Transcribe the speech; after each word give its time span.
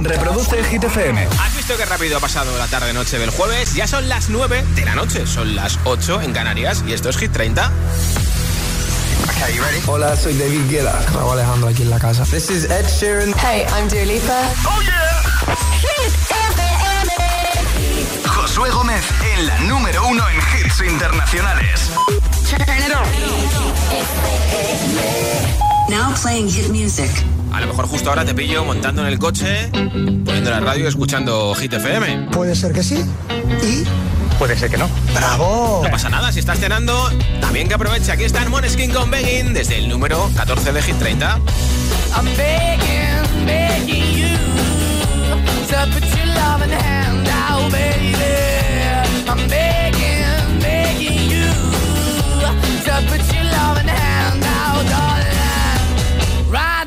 Reproduce 0.00 0.58
el 0.58 0.64
Hit 0.66 0.84
FM. 0.84 1.26
¿Has 1.40 1.56
visto 1.56 1.76
qué 1.76 1.84
rápido 1.84 2.18
ha 2.18 2.20
pasado 2.20 2.56
la 2.56 2.68
tarde-noche 2.68 3.18
del 3.18 3.30
jueves? 3.30 3.74
Ya 3.74 3.88
son 3.88 4.08
las 4.08 4.28
9 4.28 4.64
de 4.74 4.84
la 4.84 4.94
noche, 4.94 5.26
son 5.26 5.56
las 5.56 5.78
8 5.84 6.22
en 6.22 6.32
Canarias 6.32 6.84
y 6.86 6.92
esto 6.92 7.08
es 7.08 7.16
Hit 7.16 7.32
30. 7.32 7.72
Hola, 9.86 10.16
soy 10.16 10.36
David 10.36 10.68
Guetta. 10.68 11.00
Raúl 11.14 11.32
Alejandro 11.32 11.68
aquí 11.68 11.82
en 11.82 11.90
la 11.90 11.98
casa. 11.98 12.24
This 12.24 12.50
is 12.50 12.64
Ed 12.64 12.86
Sheeran. 12.86 13.34
Hey, 13.38 13.66
I'm 13.76 13.88
Dua 13.88 14.04
Lipa. 14.04 14.50
¡Oh, 14.66 14.80
yeah! 14.82 15.22
Hit 15.80 16.12
FM. 16.30 16.62
Josué 18.26 18.70
Gómez 18.70 19.04
en 19.34 19.46
la 19.46 19.58
número 19.60 20.06
uno 20.06 20.24
en 20.28 20.36
hits 20.36 20.80
internacionales. 20.80 21.90
Turn 22.48 22.62
it 22.62 22.92
on. 22.94 23.06
Now 25.88 26.14
playing 26.20 26.48
hit 26.48 26.68
music. 26.70 27.10
A 27.52 27.60
lo 27.60 27.66
mejor 27.66 27.86
justo 27.88 28.10
ahora 28.10 28.24
te 28.24 28.34
pillo 28.34 28.64
montando 28.64 29.02
en 29.02 29.08
el 29.08 29.18
coche, 29.18 29.68
poniendo 29.72 30.50
la 30.50 30.60
radio 30.60 30.84
y 30.84 30.88
escuchando 30.88 31.54
Hit 31.54 31.72
FM. 31.72 32.28
Puede 32.32 32.54
ser 32.54 32.72
que 32.72 32.82
sí. 32.82 33.04
Y. 33.62 33.84
Puede 34.38 34.56
ser 34.56 34.70
que 34.70 34.76
no. 34.76 34.88
¡Bravo! 35.14 35.80
No 35.82 35.90
pasa 35.90 36.08
nada, 36.08 36.30
si 36.30 36.38
estás 36.38 36.60
cenando, 36.60 37.10
también 37.40 37.66
que 37.66 37.74
aproveche. 37.74 38.12
Aquí 38.12 38.22
está 38.24 38.42
el 38.42 38.50
Moneskin 38.50 38.92
con 38.92 39.10
Begging 39.10 39.52
desde 39.52 39.78
el 39.78 39.88
número 39.88 40.30
14 40.36 40.72
de 40.72 40.82
Hit 40.82 40.96
30. 40.96 41.40
I'm 42.16 42.24
begging, 42.36 43.46
begging 43.46 44.12
you 44.14 44.36
to 45.68 45.86
put 45.92 46.04
your 46.16 46.26
love 46.34 46.62
in 46.62 46.70
the 46.70 46.76
hand 46.76 47.28
out, 47.28 47.70
baby. 47.72 48.14
I'm 49.28 49.48
begging, 49.48 50.60
begging 50.60 51.30
you 51.30 51.50
to 52.84 53.02
put 53.08 53.34
your 53.34 53.44
love 53.44 53.80
in 53.80 53.86
the 53.86 53.92
hand 53.92 54.44
out, 54.44 54.86
darling. 54.88 55.17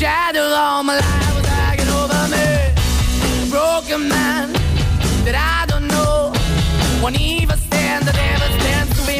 The 0.00 0.06
shadow 0.06 0.40
all 0.40 0.82
my 0.82 0.94
life 0.94 1.34
was 1.36 1.44
hanging 1.44 1.90
over 1.90 2.22
me. 2.32 3.50
Broken 3.50 4.08
man 4.08 4.50
that 5.26 5.36
I 5.36 5.66
don't 5.66 5.88
know. 5.88 6.32
Won't 7.02 7.20
even 7.20 7.58
stand, 7.58 8.06
to 8.06 8.12
be 8.14 8.59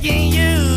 begging 0.00 0.32
you. 0.32 0.76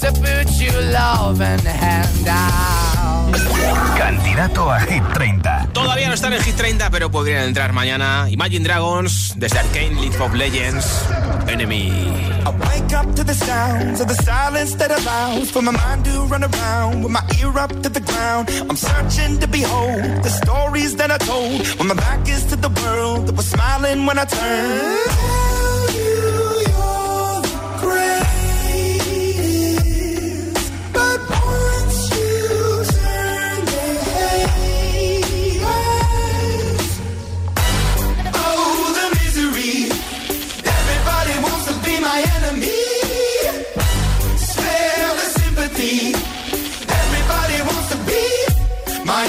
To 0.00 0.12
put 0.12 0.48
your 0.60 0.80
loving 0.92 1.64
hand 1.64 2.28
out. 2.28 3.32
Candidato 3.96 4.70
a 4.70 4.80
Hit 4.80 5.02
30. 5.14 5.68
Todavía 5.72 6.08
no 6.08 6.14
están 6.14 6.32
en 6.32 6.42
Hit 6.42 6.56
30, 6.56 6.90
pero 6.90 7.10
podrían 7.10 7.44
entrar 7.44 7.72
mañana. 7.72 8.26
Imagine 8.30 8.64
Dragons, 8.64 9.34
desde 9.36 9.58
Arcane, 9.58 10.00
League 10.00 10.20
of 10.20 10.34
Legends, 10.34 10.86
Enemy. 11.48 11.90
I 12.44 12.50
wake 12.50 12.92
up 12.92 13.14
to 13.14 13.24
the 13.24 13.34
sounds 13.34 14.00
of 14.00 14.08
the 14.08 14.14
silence 14.22 14.76
that 14.76 14.90
allows 14.90 15.50
for 15.50 15.62
my 15.62 15.72
mind 15.72 16.04
to 16.04 16.26
run 16.26 16.44
around 16.44 17.02
with 17.02 17.12
my 17.12 17.22
ear 17.40 17.58
up 17.58 17.70
to 17.82 17.88
the 17.88 18.00
ground. 18.00 18.50
I'm 18.68 18.76
searching 18.76 19.38
to 19.40 19.46
behold 19.48 20.02
the 20.22 20.30
stories 20.30 20.96
that 20.96 21.10
I 21.10 21.18
told 21.18 21.66
when 21.78 21.88
my 21.88 21.94
back 21.94 22.28
is 22.28 22.44
to 22.46 22.56
the 22.56 22.68
world 22.82 23.26
that 23.28 23.36
was 23.36 23.46
smiling 23.46 24.04
when 24.04 24.18
I 24.18 24.24
turned. 24.26 25.53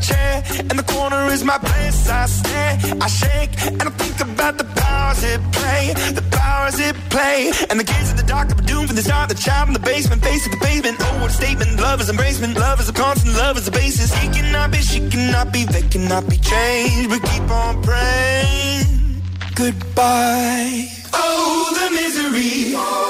Chair 0.00 0.42
in 0.58 0.76
the 0.76 0.82
corner 0.82 1.26
is 1.30 1.44
my 1.44 1.58
place. 1.58 2.08
I 2.08 2.26
stare, 2.26 2.78
I 3.00 3.06
shake, 3.06 3.52
and 3.66 3.82
I 3.82 3.90
think 3.90 4.20
about 4.20 4.58
the 4.58 4.64
powers 4.64 5.22
it 5.22 5.40
play, 5.52 5.92
the 6.12 6.26
powers 6.30 6.78
it 6.80 6.96
play. 7.10 7.52
And 7.68 7.78
the 7.78 7.84
kids 7.84 8.10
at 8.10 8.16
the 8.16 8.26
doctor 8.26 8.54
were 8.54 8.62
doomed 8.62 8.88
from 8.88 8.96
the 8.96 9.02
start. 9.02 9.28
The 9.28 9.34
child 9.34 9.68
in 9.68 9.74
the 9.74 9.80
basement, 9.80 10.22
face 10.22 10.44
of 10.46 10.52
the 10.52 10.58
pavement. 10.58 10.96
Oh, 11.00 11.20
what 11.20 11.30
a 11.30 11.34
statement! 11.34 11.78
Love 11.78 12.00
is 12.00 12.10
embracement. 12.10 12.56
Love 12.56 12.80
is 12.80 12.88
a 12.88 12.92
constant. 12.92 13.36
Love 13.36 13.56
is 13.58 13.66
the 13.66 13.72
basis. 13.72 14.12
He 14.14 14.28
cannot 14.28 14.70
be, 14.70 14.78
she 14.78 15.00
cannot 15.08 15.52
be, 15.52 15.64
they 15.64 15.82
cannot 15.82 16.28
be 16.28 16.38
changed. 16.38 17.10
But 17.10 17.22
keep 17.30 17.50
on 17.50 17.82
praying. 17.82 19.22
Goodbye. 19.54 20.88
Oh, 21.12 21.70
the 21.78 21.86
misery. 21.94 23.09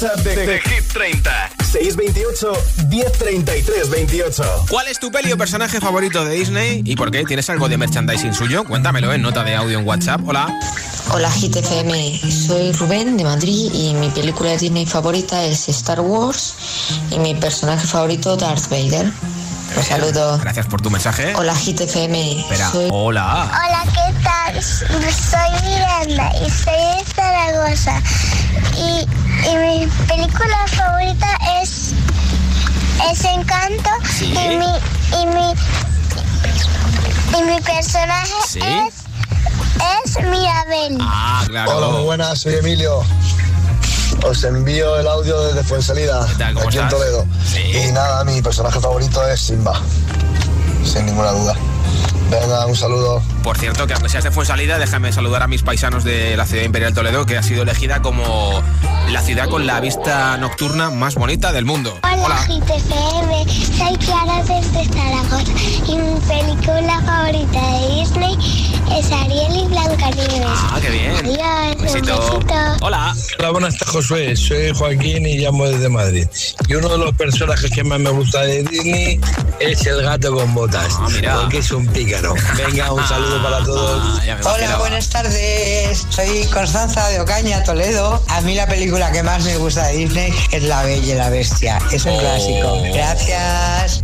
WhatsApp 0.00 0.24
de, 0.24 0.46
de 0.46 0.60
Hit 0.60 0.92
30. 0.92 1.50
628 1.72 2.52
1033 2.88 3.90
28. 3.90 4.66
¿Cuál 4.70 4.86
es 4.86 5.00
tu 5.00 5.10
peli 5.10 5.32
o 5.32 5.36
personaje 5.36 5.80
favorito 5.80 6.24
de 6.24 6.36
Disney 6.36 6.82
y 6.84 6.94
por 6.94 7.10
qué? 7.10 7.24
¿Tienes 7.24 7.50
algo 7.50 7.68
de 7.68 7.78
merchandising 7.78 8.32
suyo? 8.32 8.62
Cuéntamelo 8.62 9.12
en 9.12 9.22
nota 9.22 9.42
de 9.42 9.56
audio 9.56 9.80
en 9.80 9.84
WhatsApp. 9.84 10.20
Hola. 10.24 10.46
Hola 11.10 11.28
GTFM, 11.30 12.20
soy 12.30 12.70
Rubén 12.74 13.16
de 13.16 13.24
Madrid 13.24 13.72
y 13.74 13.94
mi 13.94 14.08
película 14.10 14.50
de 14.50 14.58
Disney 14.58 14.86
favorita 14.86 15.42
es 15.42 15.68
Star 15.68 16.00
Wars 16.00 16.54
y 17.10 17.18
mi 17.18 17.34
personaje 17.34 17.84
favorito 17.84 18.36
Darth 18.36 18.68
Vader. 18.68 19.10
Un 19.76 19.82
saludo. 19.82 20.38
Gracias 20.38 20.66
por 20.66 20.80
tu 20.80 20.90
mensaje. 20.90 21.34
Hola 21.34 21.54
GTFM, 21.54 22.40
Espera, 22.40 22.70
soy... 22.70 22.88
hola. 22.92 23.50
Hola, 23.50 23.84
¿qué 23.92 24.22
tal? 24.22 24.62
Soy 24.62 25.68
Miranda 25.68 26.30
y 26.46 26.50
soy 26.50 26.74
de 26.74 27.04
Zaragoza. 27.14 28.00
Y, 28.76 29.06
y 29.44 29.56
mi 29.56 29.86
película 30.06 30.66
favorita 30.68 31.26
es, 31.62 31.92
es 33.10 33.24
Encanto. 33.24 33.90
Sí. 34.16 34.26
Y, 34.32 34.56
mi, 34.56 34.66
y, 35.22 35.26
mi, 35.26 35.54
y 37.38 37.42
mi 37.42 37.60
personaje 37.60 38.32
Sí. 38.48 38.60
es, 38.60 38.94
es 40.06 40.16
Mirabel. 40.24 40.98
Ah, 41.00 41.44
claro. 41.46 41.76
Hola, 41.78 41.88
muy 41.88 42.02
buenas, 42.04 42.40
soy 42.40 42.54
Emilio. 42.54 43.02
Os 44.24 44.42
envío 44.42 44.98
el 44.98 45.06
audio 45.06 45.40
desde 45.42 45.62
Fuensalida, 45.62 46.26
¿Cómo 46.54 46.66
aquí 46.68 46.78
en? 46.78 46.88
Toledo. 46.88 47.24
Y 47.72 47.92
nada, 47.92 48.24
mi 48.24 48.42
personaje 48.42 48.80
favorito 48.80 49.26
es 49.28 49.40
Simba, 49.40 49.80
sin 50.84 51.06
ninguna 51.06 51.30
duda. 51.30 51.54
Venga, 52.30 52.66
un 52.66 52.76
saludo. 52.76 53.22
Por 53.42 53.56
cierto, 53.56 53.86
que 53.86 53.94
aunque 53.94 54.08
seas 54.08 54.24
de 54.24 54.30
Fuensalida, 54.30 54.78
déjame 54.78 55.12
saludar 55.12 55.42
a 55.42 55.46
mis 55.46 55.62
paisanos 55.62 56.04
de 56.04 56.36
la 56.36 56.44
ciudad 56.44 56.64
imperial 56.64 56.92
Toledo, 56.92 57.24
que 57.24 57.38
ha 57.38 57.42
sido 57.42 57.62
elegida 57.62 58.02
como 58.02 58.62
la 59.10 59.22
ciudad 59.22 59.48
con 59.48 59.66
la 59.66 59.80
vista 59.80 60.36
nocturna 60.36 60.90
más 60.90 61.14
bonita 61.14 61.52
del 61.52 61.64
mundo. 61.64 61.98
Hola, 62.02 62.46
GTFM. 62.46 63.46
Soy 63.48 63.96
Clara 63.96 64.42
desde 64.42 64.84
Zaragoza 64.92 65.52
y 65.86 65.96
mi 65.96 66.20
película 66.20 67.00
favorita 67.06 67.60
de 67.60 67.94
Disney 67.94 68.77
es 68.96 69.10
Ariel 69.12 69.56
y 69.56 69.64
Blancanieves. 69.68 70.46
Ah, 70.46 70.78
qué 70.80 70.90
bien. 70.90 71.12
Adiós, 71.16 71.76
un 71.76 71.82
Besito. 71.82 72.40
Hola. 72.80 73.14
Hola, 73.38 73.50
buenas 73.50 73.76
tardes, 73.76 73.94
Josué. 73.94 74.36
Soy 74.36 74.72
Joaquín 74.74 75.26
y 75.26 75.38
llamo 75.38 75.66
desde 75.68 75.88
Madrid. 75.88 76.26
Y 76.68 76.74
uno 76.74 76.88
de 76.88 76.98
los 76.98 77.14
personajes 77.14 77.70
que 77.70 77.84
más 77.84 77.98
me 78.00 78.10
gusta 78.10 78.42
de 78.42 78.62
Disney 78.64 79.20
es 79.60 79.86
el 79.86 80.02
gato 80.02 80.34
con 80.34 80.54
botas. 80.54 80.94
Porque 81.42 81.58
es 81.58 81.70
un 81.70 81.86
pícaro. 81.88 82.34
Venga, 82.56 82.92
un 82.92 83.06
saludo 83.06 83.42
para 83.42 83.64
todos. 83.64 84.20
Hola, 84.44 84.76
buenas 84.78 85.08
tardes. 85.10 86.06
Soy 86.10 86.44
Constanza 86.52 87.08
de 87.08 87.20
Ocaña, 87.20 87.62
Toledo. 87.64 88.22
A 88.28 88.40
mí 88.42 88.54
la 88.54 88.66
película 88.66 89.10
que 89.12 89.22
más 89.22 89.44
me 89.44 89.56
gusta 89.58 89.86
de 89.88 89.96
Disney 89.98 90.32
es 90.52 90.62
La 90.64 90.82
Bella 90.82 91.14
y 91.14 91.16
la 91.16 91.30
Bestia. 91.30 91.78
Es 91.92 92.04
un 92.04 92.12
Oh. 92.12 92.18
clásico. 92.18 92.82
Gracias. 92.94 94.02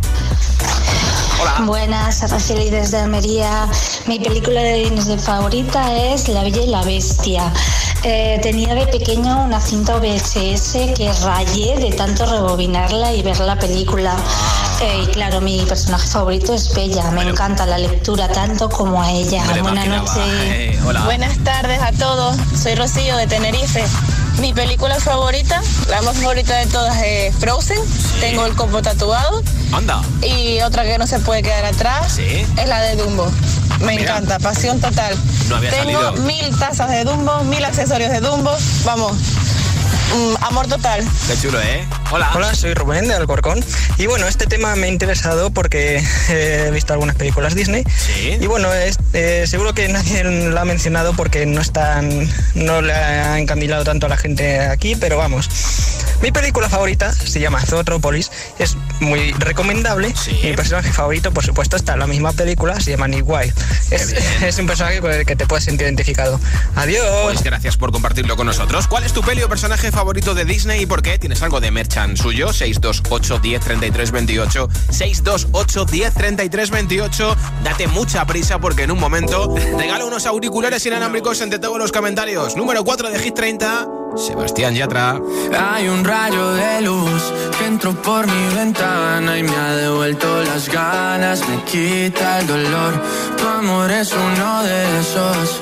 Buenas, 1.65 2.23
Araceli 2.23 2.69
desde 2.69 2.99
Almería. 2.99 3.67
Mi 4.07 4.19
película 4.19 4.61
de 4.61 4.89
Disney 4.89 5.17
favorita 5.17 5.95
es 5.95 6.27
La 6.27 6.43
Bella 6.43 6.61
y 6.61 6.67
la 6.67 6.81
Bestia. 6.83 7.51
Eh, 8.03 8.39
tenía 8.41 8.75
de 8.75 8.87
pequeño 8.87 9.43
una 9.43 9.59
cinta 9.59 9.97
VHS 9.97 10.93
que 10.95 11.11
rayé 11.23 11.77
de 11.77 11.91
tanto 11.91 12.25
rebobinarla 12.25 13.13
y 13.13 13.21
ver 13.21 13.39
la 13.39 13.57
película. 13.57 14.15
Eh, 14.81 15.03
y 15.03 15.07
claro, 15.07 15.41
mi 15.41 15.63
personaje 15.65 16.07
favorito 16.07 16.53
es 16.53 16.73
Bella. 16.73 17.09
Me 17.11 17.21
encanta 17.21 17.65
la 17.65 17.77
lectura 17.77 18.27
tanto 18.27 18.69
como 18.69 19.01
a 19.01 19.11
ella. 19.11 19.43
Buenas 19.61 19.87
noches. 19.87 20.17
Eh, 20.17 20.79
hola. 20.85 21.05
Buenas 21.05 21.37
tardes 21.43 21.81
a 21.81 21.91
todos, 21.93 22.37
soy 22.61 22.75
Rocío 22.75 23.17
de 23.17 23.27
Tenerife. 23.27 23.83
Mi 24.39 24.53
película 24.53 24.99
favorita, 24.99 25.61
la 25.89 26.01
más 26.01 26.17
favorita 26.17 26.57
de 26.57 26.67
todas 26.67 26.97
es 27.03 27.35
Frozen. 27.37 27.79
Tengo 28.19 28.45
el 28.45 28.55
copo 28.55 28.81
tatuado. 28.81 29.41
Anda. 29.71 30.01
Y 30.21 30.61
otra 30.61 30.83
que 30.83 30.97
no 30.97 31.07
se 31.07 31.19
puede 31.19 31.41
quedar 31.41 31.65
atrás 31.65 32.17
es 32.19 32.67
la 32.67 32.81
de 32.81 32.95
Dumbo. 32.95 33.31
Me 33.79 33.97
Mira. 33.97 34.03
encanta, 34.03 34.39
pasión 34.39 34.79
total. 34.79 35.15
No 35.49 35.55
había 35.57 35.69
Tengo 35.71 36.01
salido. 36.01 36.13
mil 36.23 36.57
tazas 36.57 36.89
de 36.91 37.03
Dumbo, 37.03 37.43
mil 37.45 37.63
accesorios 37.63 38.11
de 38.11 38.19
Dumbo. 38.19 38.51
Vamos, 38.83 39.13
mm, 39.13 40.43
amor 40.43 40.67
total. 40.67 41.05
Qué 41.27 41.37
chulo, 41.41 41.59
¿eh? 41.61 41.87
Hola. 42.15 42.31
Hola, 42.33 42.55
soy 42.55 42.73
Rubén 42.73 43.09
de 43.09 43.13
Alcorcón. 43.13 43.61
Y 43.97 44.05
bueno, 44.05 44.25
este 44.25 44.47
tema 44.47 44.73
me 44.77 44.87
ha 44.87 44.89
interesado 44.89 45.49
porque 45.49 46.01
he 46.29 46.71
visto 46.71 46.93
algunas 46.93 47.17
películas 47.17 47.55
Disney. 47.55 47.83
Y 48.39 48.47
bueno, 48.47 48.73
es, 48.73 48.97
eh, 49.11 49.43
seguro 49.47 49.73
que 49.73 49.89
nadie 49.89 50.23
lo 50.23 50.57
ha 50.57 50.63
mencionado 50.63 51.13
porque 51.13 51.45
no 51.45 51.59
están, 51.59 52.09
no 52.53 52.81
le 52.81 52.93
ha 52.93 53.37
encandilado 53.37 53.83
tanto 53.83 54.05
a 54.05 54.09
la 54.09 54.15
gente 54.15 54.61
aquí, 54.61 54.95
pero 54.95 55.17
vamos. 55.17 55.49
Mi 56.21 56.31
película 56.31 56.69
favorita 56.69 57.11
se 57.11 57.41
llama 57.41 57.61
Zootropolis, 57.61 58.31
es 58.57 58.77
muy 59.01 59.33
recomendable. 59.33 60.13
Y 60.41 60.47
mi 60.47 60.55
personaje 60.55 60.93
favorito, 60.93 61.33
por 61.33 61.43
supuesto, 61.43 61.75
está 61.75 61.93
en 61.93 61.99
la 61.99 62.07
misma 62.07 62.31
película, 62.31 62.79
se 62.79 62.91
llama 62.91 63.09
Nick 63.09 63.27
Wilde. 63.27 63.53
Es, 63.91 64.13
es 64.41 64.57
un 64.57 64.67
personaje 64.67 65.01
con 65.01 65.11
el 65.11 65.25
que 65.25 65.35
te 65.35 65.45
puedes 65.45 65.65
sentir 65.65 65.85
identificado. 65.85 66.39
Adiós. 66.75 67.05
Pues 67.25 67.43
gracias 67.43 67.75
por 67.75 67.91
compartirlo 67.91 68.37
con 68.37 68.47
nosotros. 68.47 68.87
¿Cuál 68.87 69.03
es 69.03 69.11
tu 69.11 69.21
peli 69.21 69.43
o 69.43 69.49
personaje 69.49 69.91
favorito 69.91 70.33
de 70.33 70.45
Disney 70.45 70.81
y 70.81 70.85
por 70.85 71.01
qué? 71.01 71.19
¿Tienes 71.19 71.41
algo 71.43 71.59
de 71.59 71.71
merchan 72.05 72.17
suyo? 72.17 72.53
628 72.53 73.39
10 73.39 73.59
33 73.59 74.11
28 74.11 74.67
628 74.89 75.85
10 75.85 76.13
33 76.13 76.69
28 76.69 77.35
Date 77.63 77.87
mucha 77.87 78.25
prisa 78.25 78.59
porque 78.59 78.83
en 78.83 78.91
un 78.91 78.99
momento 78.99 79.53
regalo 79.77 80.07
unos 80.07 80.25
auriculares 80.25 80.85
inalámbricos 80.85 81.41
entre 81.41 81.59
todos 81.59 81.79
los 81.79 81.91
comentarios. 81.91 82.55
Número 82.55 82.83
4 82.83 83.09
de 83.09 83.19
Hit 83.19 83.33
30, 83.33 83.87
Sebastián 84.15 84.75
Yatra. 84.75 85.19
Hay 85.57 85.87
un 85.87 86.03
rayo 86.03 86.53
de 86.53 86.81
luz 86.81 87.33
que 87.57 87.65
entró 87.65 87.93
por 88.01 88.27
mi 88.27 88.55
ventana 88.55 89.37
y 89.37 89.43
me 89.43 89.55
ha 89.55 89.75
devuelto 89.75 90.43
las 90.43 90.69
ganas, 90.69 91.47
me 91.47 91.63
quita 91.63 92.39
el 92.39 92.47
dolor. 92.47 93.01
Tu 93.37 93.47
amor 93.47 93.91
es 93.91 94.13
uno 94.13 94.63
de 94.63 94.99
esos 94.99 95.61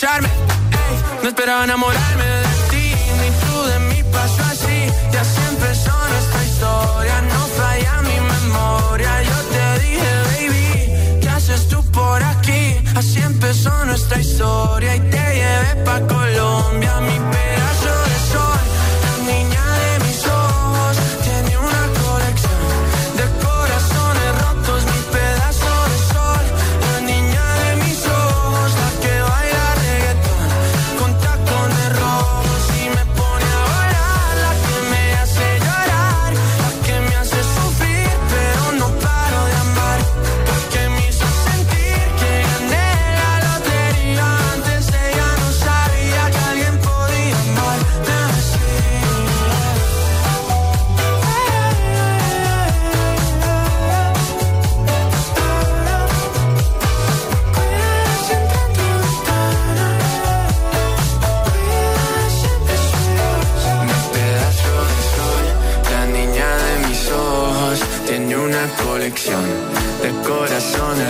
para 0.00 0.39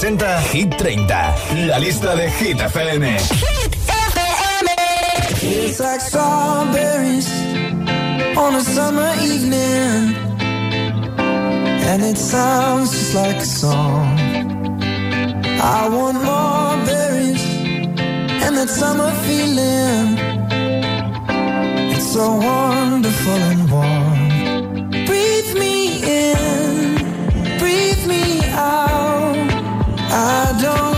presenta 0.00 0.40
Hit 0.52 0.76
30, 0.76 1.34
la 1.66 1.78
lista 1.78 2.14
de 2.14 2.30
Hit 2.30 2.60
FM. 2.60 3.02
Hit 3.02 3.74
FM. 3.74 4.66
It's 5.42 5.80
like 5.80 6.00
strawberries 6.00 7.28
on 8.36 8.54
a 8.54 8.60
summer 8.60 9.12
evening. 9.20 10.14
And 11.90 12.04
it 12.04 12.16
sounds 12.16 12.92
just 12.92 13.14
like 13.14 13.38
a 13.38 13.44
song. 13.44 14.16
I 15.60 15.88
want 15.90 16.22
more 16.22 16.76
berries 16.86 17.44
and 18.44 18.56
that 18.56 18.68
summer 18.68 19.10
feeling. 19.26 20.16
It's 21.90 22.12
so 22.12 22.36
wonderful 22.36 23.40
and 23.50 23.68
warm. 23.68 24.07
I 30.10 30.56
don't 30.58 30.97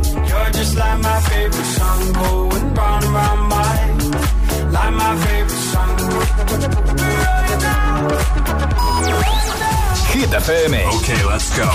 Hit 10.13 10.29
FM. 10.29 10.73
Okay, 10.97 11.23
let's 11.23 11.57
go. 11.57 11.67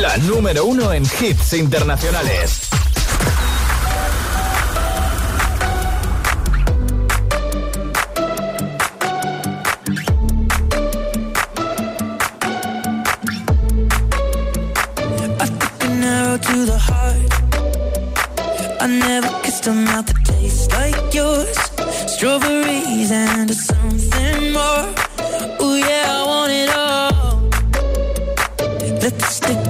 La 0.00 0.16
número 0.16 0.64
uno 0.64 0.92
en 0.92 1.04
hits 1.04 1.52
internacionales. 1.52 2.63
never 18.98 19.28
kissed 19.42 19.66
a 19.66 19.72
mouth 19.72 20.06
that 20.06 20.24
tastes 20.24 20.70
like 20.72 21.14
yours. 21.14 21.56
Strawberries 22.12 23.10
and 23.10 23.50
something 23.50 24.52
more. 24.52 24.86
Ooh 25.62 25.76
yeah, 25.76 26.18
I 26.18 26.22
want 26.26 26.52
it 26.52 26.70
all. 26.76 27.50
Let's 29.02 29.36
stick 29.36 29.63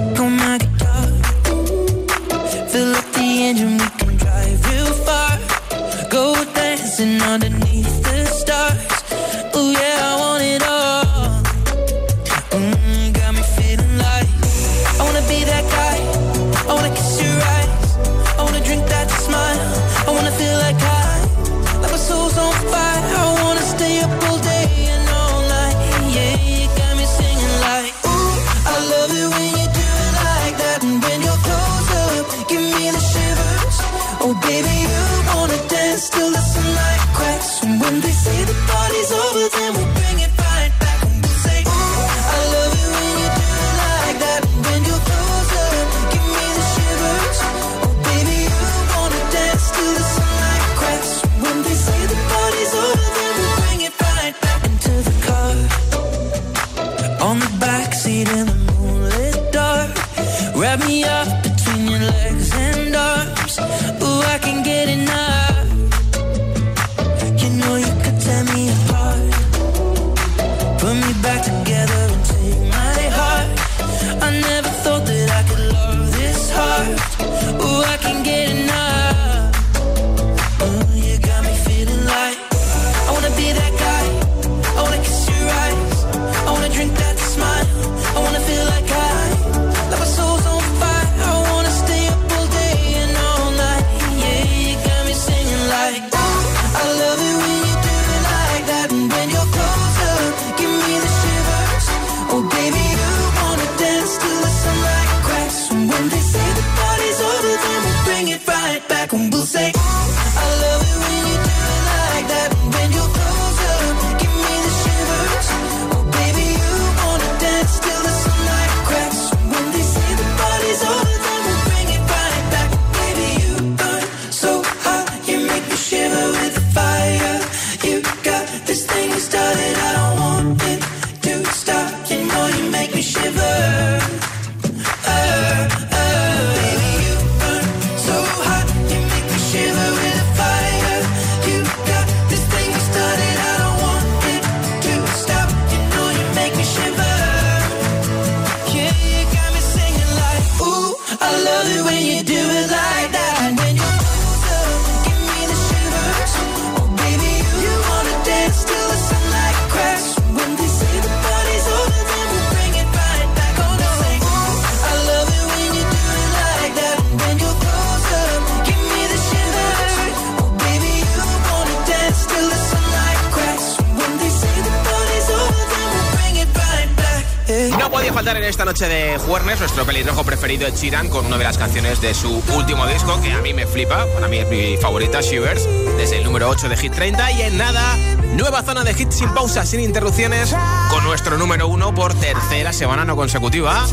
faltar 178.25 178.41
en 178.41 178.49
esta 178.49 178.65
noche 178.65 178.87
de 178.87 179.19
jueves 179.19 179.59
nuestro 179.59 179.85
pelirrojo 179.85 180.23
preferido 180.23 180.67
Sheeran 180.67 181.09
con 181.09 181.27
una 181.27 181.37
de 181.37 181.43
las 181.43 181.59
canciones 181.59 182.01
de 182.01 182.15
su 182.15 182.41
último 182.55 182.87
disco 182.87 183.21
que 183.21 183.31
a 183.31 183.39
mí 183.39 183.53
me 183.53 183.67
flipa, 183.67 184.07
para 184.15 184.27
mí 184.27 184.39
es 184.39 184.49
mi 184.49 184.77
favorita, 184.77 185.21
Shivers, 185.21 185.67
desde 185.95 186.17
el 186.17 186.23
número 186.23 186.49
8 186.49 186.67
de 186.67 186.75
Hit 186.75 186.93
30 186.93 187.31
y 187.33 187.41
en 187.43 187.57
nada, 187.59 187.95
nueva 188.33 188.63
zona 188.63 188.83
de 188.83 188.93
hits 188.93 189.17
sin 189.17 189.29
pausa, 189.29 189.63
sin 189.63 189.79
interrupciones, 189.79 190.55
con 190.89 191.03
nuestro 191.03 191.37
número 191.37 191.67
1 191.67 191.93
por 191.93 192.15
tercera 192.15 192.73
semana 192.73 193.05
no 193.05 193.15
consecutiva. 193.15 193.85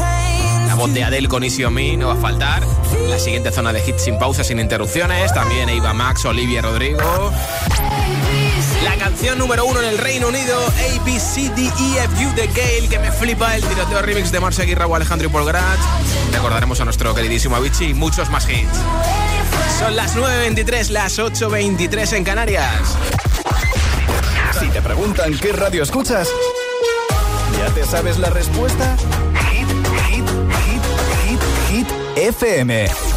La 0.67 0.77
voz 0.77 0.95
de 0.95 1.05
Adele 1.05 1.29
con 1.29 1.45
Easy 1.45 1.65
on 1.65 1.75
Me 1.75 1.95
no 1.99 2.07
va 2.07 2.15
a 2.15 2.17
faltar. 2.17 2.63
La 3.11 3.19
siguiente 3.19 3.53
zona 3.53 3.71
de 3.75 3.87
hits 3.87 4.05
sin 4.05 4.19
pausa, 4.19 4.45
sin 4.45 4.59
interrupciones. 4.59 5.35
También 5.35 5.69
Eva 5.69 5.93
Max, 5.93 6.25
Olivia 6.25 6.63
Rodrigo. 6.63 7.33
La 8.85 8.97
canción 8.97 9.39
número 9.39 9.65
uno 9.65 9.81
en 9.81 9.89
el 9.89 9.99
Reino 9.99 10.29
Unido, 10.29 10.59
A, 10.67 11.05
B, 11.05 11.21
C, 11.21 11.51
D, 11.51 11.63
E, 11.63 12.05
F, 12.05 12.27
U 12.27 12.35
de 12.35 12.47
Gale, 12.49 12.89
que 12.89 12.99
me 12.99 13.13
flipa 13.13 13.55
el 13.57 13.63
tiroteo 13.63 14.03
remix 14.03 14.33
de 14.33 14.41
Marcia 14.41 14.65
Aguirre 14.65 14.85
o 14.85 14.95
Alejandro 14.95 15.31
Polgrat. 15.31 15.79
Recordaremos 16.33 16.81
a 16.81 16.85
nuestro 16.85 17.15
queridísimo 17.15 17.57
Avicii 17.57 17.91
y 17.91 17.95
muchos 17.95 18.31
más 18.31 18.49
hits. 18.49 18.79
Son 19.79 19.95
las 19.95 20.17
9.23, 20.17 20.89
las 20.89 21.19
8.23 21.19 22.13
en 22.17 22.25
Canarias. 22.25 22.97
Si 24.59 24.69
te 24.69 24.83
preguntan 24.83 25.37
qué 25.39 25.53
radio 25.53 25.83
escuchas, 25.83 26.29
¿ya 27.59 27.73
te 27.75 27.85
sabes 27.85 28.19
la 28.19 28.31
respuesta? 28.31 28.97
Hit, 29.51 29.69
hit, 30.09 30.25
hit, 30.67 30.83
hit, 31.29 31.41
hit, 31.71 31.89
FM. 32.17 33.12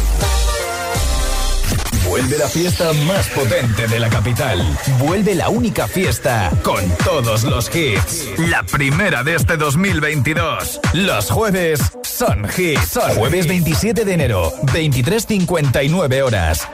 Vuelve 2.16 2.38
la 2.38 2.48
fiesta 2.48 2.94
más 3.06 3.28
potente 3.28 3.86
de 3.88 4.00
la 4.00 4.08
capital. 4.08 4.64
Vuelve 4.98 5.34
la 5.34 5.50
única 5.50 5.86
fiesta 5.86 6.50
con 6.62 6.82
todos 7.04 7.44
los 7.44 7.68
hits. 7.76 8.28
La 8.38 8.62
primera 8.62 9.22
de 9.22 9.34
este 9.34 9.58
2022. 9.58 10.80
Los 10.94 11.30
jueves 11.30 11.78
son 12.04 12.46
hits. 12.56 12.88
Son 12.88 13.14
jueves 13.16 13.46
27 13.46 14.06
de 14.06 14.14
enero, 14.14 14.50
23.59 14.62 16.22
horas. 16.22 16.66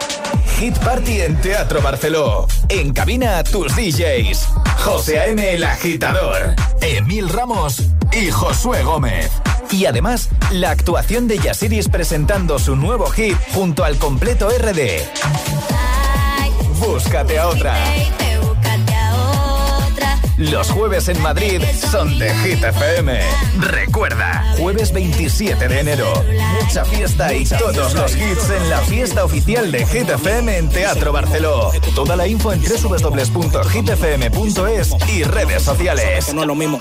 Hit 0.60 0.78
Party 0.78 1.22
en 1.22 1.34
Teatro 1.40 1.82
Barceló. 1.82 2.46
En 2.68 2.92
cabina 2.92 3.42
tus 3.42 3.74
DJs. 3.74 4.46
José 4.84 5.18
A.M. 5.18 5.54
el 5.54 5.64
agitador. 5.64 6.54
Emil 6.80 7.28
Ramos 7.28 7.82
y 8.12 8.30
Josué 8.30 8.84
Gómez. 8.84 9.32
Y 9.72 9.86
además, 9.86 10.28
la 10.50 10.70
actuación 10.70 11.26
de 11.26 11.38
Yasiris 11.38 11.88
presentando 11.88 12.58
su 12.58 12.76
nuevo 12.76 13.06
hit 13.06 13.36
junto 13.54 13.84
al 13.84 13.96
completo 13.96 14.50
RD. 14.50 15.00
Búscate 16.78 17.38
a 17.38 17.48
otra. 17.48 17.74
Los 20.36 20.70
jueves 20.70 21.08
en 21.08 21.22
Madrid 21.22 21.62
son 21.90 22.18
de 22.18 22.34
Hit 22.34 22.62
FM. 22.64 23.20
Recuerda, 23.60 24.54
jueves 24.58 24.92
27 24.92 25.68
de 25.68 25.80
enero. 25.80 26.12
Mucha 26.60 26.84
fiesta 26.84 27.32
y 27.32 27.44
todos 27.46 27.94
los 27.94 28.16
hits 28.16 28.50
en 28.50 28.68
la 28.68 28.78
fiesta 28.80 29.24
oficial 29.24 29.70
de 29.70 29.86
Hit 29.86 30.10
FM 30.10 30.58
en 30.58 30.68
Teatro 30.68 31.12
Barceló. 31.12 31.70
Toda 31.94 32.16
la 32.16 32.26
info 32.26 32.52
en 32.52 32.60
www.hitfm.es 32.60 33.76
y 35.14 35.22
redes 35.22 35.62
sociales. 35.62 36.34
No 36.34 36.40
es 36.42 36.46
lo 36.46 36.54
mismo. 36.56 36.78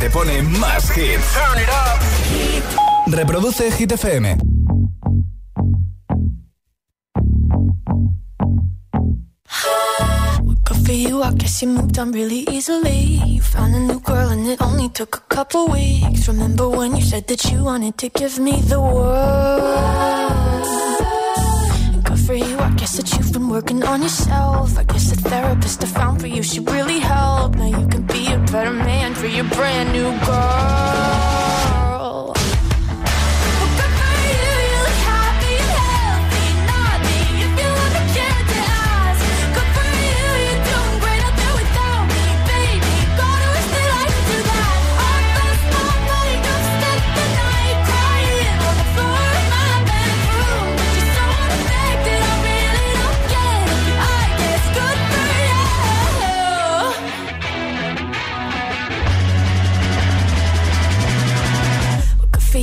Te 0.00 0.08
pone 0.08 0.42
más 0.42 0.90
hits. 0.96 1.36
Reproduce 3.06 3.70
Hit 3.70 3.92
FM. 3.92 4.36
Good 10.64 10.86
for 10.86 10.92
you, 10.92 11.22
I 11.22 11.34
guess 11.34 11.60
you 11.60 11.68
moved 11.68 11.98
on 11.98 12.12
really 12.12 12.46
easily. 12.50 13.20
You 13.26 13.42
found 13.42 13.74
a 13.74 13.80
new 13.80 14.00
girl 14.00 14.30
and 14.30 14.46
it 14.46 14.62
only 14.62 14.88
took 14.88 15.16
a 15.16 15.34
couple 15.34 15.68
weeks. 15.68 16.26
Remember 16.28 16.68
when 16.68 16.96
you 16.96 17.02
said 17.02 17.26
that 17.26 17.44
you 17.52 17.62
wanted 17.64 17.98
to 17.98 18.08
give 18.08 18.38
me 18.38 18.60
the 18.62 18.80
world? 18.80 20.64
Good 22.04 22.20
for 22.20 22.34
you, 22.34 22.58
I 22.58 22.70
guess 22.76 22.96
that 22.96 23.10
been 23.12 23.19
working 23.60 23.82
on 23.84 24.00
yourself. 24.00 24.78
I 24.78 24.84
guess 24.84 25.10
the 25.10 25.16
therapist 25.28 25.84
I 25.84 25.86
found 25.86 26.18
for 26.22 26.26
you 26.26 26.42
should 26.42 26.66
really 26.70 26.98
help. 26.98 27.56
Now 27.56 27.66
you 27.66 27.86
can 27.88 28.06
be 28.06 28.32
a 28.32 28.38
better 28.52 28.72
man 28.72 29.14
for 29.14 29.26
your 29.26 29.44
brand 29.44 29.92
new 29.92 30.10
girl. 30.24 31.49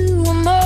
to 0.00 0.30
a 0.30 0.59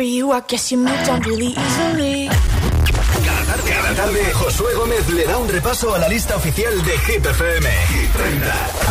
for 0.00 0.04
you, 0.04 0.30
I 0.32 0.40
guess 0.40 0.72
you 0.72 0.78
moved 0.78 1.08
on 1.10 1.20
really 1.28 1.52
easily. 1.64 2.28
Cada 3.26 3.42
tarde, 3.48 3.68
cada 3.68 3.94
tarde, 3.94 4.22
Josué 4.32 4.72
Gómez 4.74 5.06
le 5.10 5.24
da 5.26 5.36
un 5.36 5.46
repaso 5.46 5.94
a 5.94 5.98
la 5.98 6.08
lista 6.08 6.36
oficial 6.36 6.74
de 6.88 6.94
Hit 7.06 7.26
FM. 7.26 7.68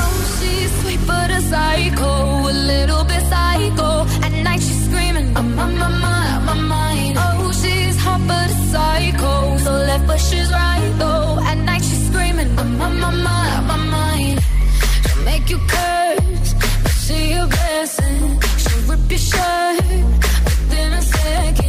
Oh, 0.02 0.38
she's 0.38 0.72
sweet 0.82 1.02
but 1.08 1.32
a 1.32 1.42
psycho, 1.42 2.12
a 2.48 2.54
little 2.74 3.04
bit 3.06 3.24
psycho. 3.32 3.90
At 4.26 4.34
night 4.48 4.62
she's 4.62 4.86
screaming, 4.86 5.36
I'm 5.36 5.58
on 5.58 5.78
my 5.84 5.90
mind, 6.06 6.46
my 6.46 6.54
mind. 6.76 7.18
Oh, 7.18 7.52
she's 7.60 7.98
hot 8.06 8.22
but 8.28 8.50
a 8.56 8.58
psycho, 8.72 9.58
so 9.66 9.72
left 9.90 10.06
but 10.06 10.20
she's 10.20 10.50
right 10.52 10.94
though. 11.00 11.40
At 11.50 11.58
night 11.70 11.84
she's 11.88 12.04
screaming, 12.10 12.50
I'm 12.60 12.80
on 12.86 13.00
my 13.00 13.12
mind, 13.28 13.68
my 13.72 13.78
mind. 13.98 14.38
She'll 15.08 15.24
make 15.24 15.50
you 15.50 15.60
curse, 15.74 16.54
but 16.84 16.96
she 17.04 17.32
a 17.32 17.48
blessing. 17.48 18.40
She'll 18.62 18.84
rip 18.90 19.10
your 19.10 19.18
shirt 19.32 20.29
again. 21.30 21.69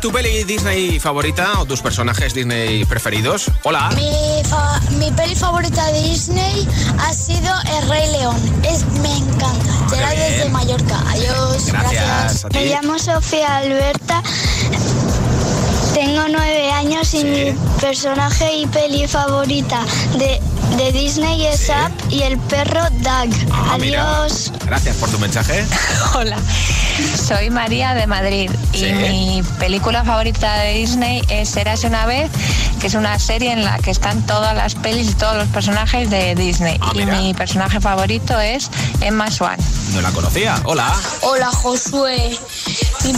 es 0.00 0.02
tu 0.02 0.12
peli 0.12 0.44
Disney 0.44 0.98
favorita 0.98 1.60
o 1.60 1.66
tus 1.66 1.82
personajes 1.82 2.32
Disney 2.32 2.86
preferidos? 2.86 3.50
Hola. 3.64 3.90
Mi, 3.96 4.42
fa- 4.48 4.80
mi 4.98 5.10
peli 5.10 5.34
favorita 5.34 5.84
de 5.92 6.00
Disney 6.00 6.66
ha 6.98 7.12
sido 7.12 7.52
El 7.78 7.88
Rey 7.90 8.10
León. 8.12 8.36
Es, 8.62 8.84
me 9.02 9.14
encanta. 9.18 9.90
Será 9.90 10.10
bien. 10.12 10.32
desde 10.32 10.48
Mallorca. 10.48 11.04
Adiós. 11.10 11.66
Gracias, 11.66 12.44
a 12.46 12.48
ti. 12.48 12.58
Me 12.60 12.66
llamo 12.66 12.98
Sofía 12.98 13.58
Alberta. 13.58 14.22
Tengo 15.92 16.22
nueve 16.30 16.70
años 16.72 17.12
y 17.12 17.24
mi 17.24 17.52
personaje 17.80 18.56
y 18.56 18.66
peli 18.68 19.06
favorita 19.06 19.84
de, 20.16 20.40
de 20.76 20.92
Disney 20.92 21.46
es 21.46 21.68
Up 21.68 21.92
y 22.10 22.22
el 22.22 22.38
perro 22.38 22.82
Doug. 23.00 23.34
Ah, 23.52 23.76
mira. 23.78 24.22
Adiós. 24.24 24.50
Gracias 24.70 24.94
por 24.98 25.10
tu 25.10 25.18
mensaje. 25.18 25.66
Hola, 26.14 26.36
soy 27.26 27.50
María 27.50 27.92
de 27.94 28.06
Madrid 28.06 28.48
y 28.72 28.78
Sí. 28.78 28.92
mi 28.92 29.42
película 29.58 30.04
favorita 30.04 30.58
de 30.58 30.74
Disney 30.74 31.22
es 31.28 31.56
Érase 31.56 31.88
una 31.88 32.06
vez, 32.06 32.30
que 32.80 32.86
es 32.86 32.94
una 32.94 33.18
serie 33.18 33.50
en 33.50 33.64
la 33.64 33.78
que 33.80 33.90
están 33.90 34.24
todas 34.26 34.54
las 34.54 34.76
pelis 34.76 35.10
y 35.10 35.14
todos 35.14 35.34
los 35.36 35.48
personajes 35.48 36.08
de 36.08 36.36
Disney. 36.36 36.78
Ah, 36.80 36.92
y 36.94 37.04
mi 37.04 37.34
personaje 37.34 37.80
favorito 37.80 38.38
es 38.38 38.70
Emma 39.00 39.28
Swan. 39.32 39.58
No 39.92 40.02
la 40.02 40.12
conocía. 40.12 40.60
Hola. 40.64 40.94
Hola 41.22 41.48
Josué. 41.50 42.38
Mi- 43.04 43.12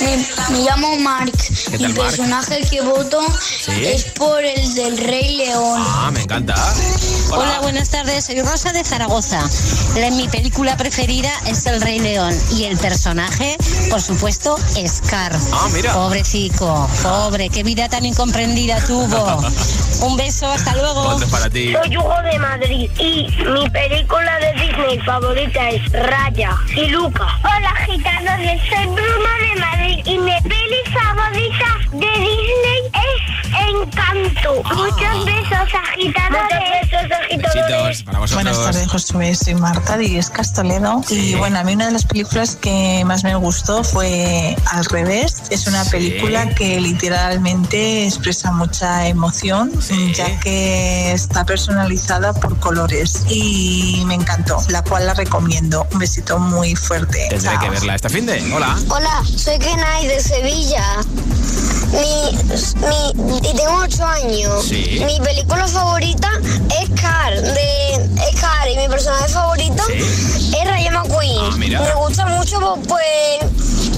me, 0.00 0.16
me 0.58 0.64
llamo 0.64 0.96
Mark. 0.96 1.32
¿Qué 1.70 1.78
Mi 1.78 1.84
tal, 1.84 1.94
Mark? 1.94 2.06
personaje 2.08 2.60
que 2.70 2.80
voto 2.82 3.20
Sí. 3.64 3.84
es 3.86 4.04
por 4.04 4.44
el 4.44 4.74
del 4.74 4.98
Rey 4.98 5.36
León. 5.36 5.82
Ah, 5.86 6.10
me 6.12 6.20
encanta. 6.22 6.54
Hola, 7.30 7.60
buenas 7.60 7.88
tardes. 7.90 8.24
Soy 8.26 8.40
Rosa 8.42 8.72
de 8.72 8.84
Zaragoza. 8.84 9.40
La- 9.96 10.10
mi 10.10 10.28
película 10.28 10.76
preferida 10.76 11.30
es 11.46 11.64
El 11.66 11.80
Rey 11.80 11.98
León 11.98 12.36
y 12.52 12.64
el 12.64 12.76
personaje, 12.78 13.56
por 13.90 14.00
supuesto, 14.00 14.56
es 14.76 14.98
Scar. 15.04 15.32
Ah, 15.52 15.68
mira. 15.72 15.92
Pobrecico, 15.94 16.88
pobre, 17.02 17.48
qué 17.48 17.62
vida 17.62 17.88
tan 17.88 18.04
incomprendida 18.04 18.78
tuvo. 18.86 19.42
Un 20.02 20.16
beso, 20.16 20.46
hasta 20.50 20.74
luego. 20.76 21.18
Para 21.30 21.48
ti. 21.48 21.72
Soy 21.72 21.96
Hugo 21.96 22.14
de 22.30 22.38
Madrid 22.38 22.90
y 22.98 23.26
mi 23.50 23.68
película 23.70 24.38
de 24.38 24.52
Disney 24.60 24.98
favorita 25.00 25.70
es 25.70 25.90
Raya 25.92 26.56
y 26.76 26.86
Luca. 26.86 27.26
Hola 27.42 27.74
gitanos, 27.86 28.36
soy 28.68 28.86
Bruno 28.86 29.30
de 29.40 29.53
Madrid 29.60 30.02
y 30.04 30.18
mi 30.18 30.32
peli 30.42 30.76
favorita 30.92 31.78
de 31.92 32.06
Disney 32.20 32.80
es 32.92 33.44
Encanto. 33.70 34.62
Muchos 34.74 35.24
besos 35.24 35.68
agitadores. 35.90 36.82
Muchos 36.82 37.08
besos 37.08 37.54
Besitos 37.54 38.02
para. 38.04 38.18
Buenas 38.34 38.62
tardes, 38.62 38.88
Josué. 38.88 39.34
Soy 39.34 39.54
Marta 39.54 39.96
de 39.96 40.04
Illescas, 40.06 40.52
Toledo. 40.54 41.02
Y 41.10 41.34
bueno, 41.36 41.58
a 41.58 41.64
mí 41.64 41.74
una 41.74 41.86
de 41.86 41.92
las 41.92 42.04
películas 42.04 42.56
que 42.56 43.02
más 43.06 43.22
me 43.24 43.34
gustó 43.36 43.82
fue 43.84 44.56
Al 44.70 44.84
revés. 44.86 45.42
Es 45.50 45.66
una 45.66 45.84
Sí. 45.84 45.90
película 45.90 46.48
que 46.54 46.80
literalmente 46.80 48.04
expresa 48.06 48.52
mucha 48.52 49.06
emoción, 49.08 49.70
ya 50.14 50.38
que 50.40 51.12
está 51.12 51.44
personalizada 51.44 52.32
por 52.34 52.58
colores. 52.58 53.24
Y 53.28 54.02
me 54.06 54.14
encantó, 54.14 54.58
la 54.68 54.82
cual 54.82 55.06
la 55.06 55.14
recomiendo. 55.14 55.86
Un 55.92 55.98
besito 55.98 56.38
muy 56.38 56.74
fuerte. 56.76 57.26
Tendré 57.30 57.50
Chao. 57.50 57.60
que 57.60 57.70
verla 57.70 57.94
este 57.94 58.08
fin 58.08 58.26
de. 58.26 58.52
Hola. 58.52 58.76
Hola, 58.88 59.22
soy 59.44 59.58
Kenai 59.58 60.06
de 60.06 60.20
Sevilla. 60.20 60.82
Mi, 61.92 62.32
mi- 62.80 63.38
y 63.38 63.54
tengo 63.56 63.76
8 63.82 64.04
años. 64.06 64.64
Sí. 64.66 65.02
Mi 65.04 65.20
película 65.20 65.68
favorita 65.68 66.28
es 66.80 66.88
Car, 67.00 67.34
de 67.40 67.94
es 67.94 68.40
Car 68.40 68.68
y 68.72 68.76
mi 68.78 68.88
personaje 68.88 69.28
favorito 69.28 69.82
es 69.90 70.64
Rayo 70.66 70.90
McQueen. 70.92 71.38
Ah, 71.40 71.56
mira. 71.58 71.80
Me 71.80 71.94
gusta 71.94 72.26
mucho 72.26 72.78
pues 72.88 73.38